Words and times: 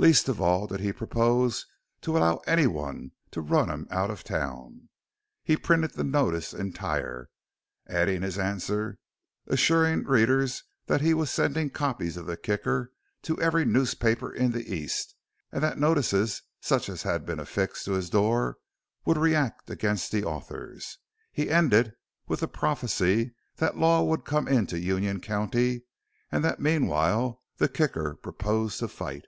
Least 0.00 0.28
of 0.28 0.40
all 0.40 0.68
did 0.68 0.78
he 0.78 0.92
purpose 0.92 1.66
to 2.02 2.16
allow 2.16 2.36
anyone 2.46 3.10
to 3.32 3.40
"run 3.40 3.68
him 3.68 3.88
out 3.90 4.12
of 4.12 4.22
town." 4.22 4.88
He 5.42 5.56
printed 5.56 5.94
the 5.94 6.04
notice 6.04 6.54
entire, 6.54 7.28
adding 7.88 8.22
his 8.22 8.38
answer, 8.38 9.00
assuring 9.48 10.04
readers 10.04 10.62
that 10.86 11.00
he 11.00 11.14
was 11.14 11.32
sending 11.32 11.70
copies 11.70 12.16
of 12.16 12.26
the 12.26 12.36
Kicker 12.36 12.92
to 13.22 13.42
every 13.42 13.64
newspaper 13.64 14.32
in 14.32 14.52
the 14.52 14.72
East 14.72 15.16
and 15.50 15.64
that 15.64 15.78
notices 15.78 16.42
such 16.60 16.88
as 16.88 17.02
had 17.02 17.26
been 17.26 17.40
affixed 17.40 17.84
to 17.86 17.94
his 17.94 18.08
door 18.08 18.58
would 19.04 19.18
react 19.18 19.68
against 19.68 20.12
the 20.12 20.22
authors. 20.22 20.98
He 21.32 21.50
ended 21.50 21.92
with 22.28 22.38
the 22.38 22.46
prophecy 22.46 23.34
that 23.56 23.74
the 23.74 23.80
law 23.80 24.04
would 24.04 24.24
come 24.24 24.46
into 24.46 24.78
Union 24.78 25.18
County 25.20 25.82
and 26.30 26.44
that 26.44 26.60
meanwhile 26.60 27.42
the 27.56 27.68
Kicker 27.68 28.14
purposed 28.14 28.78
to 28.78 28.86
fight. 28.86 29.24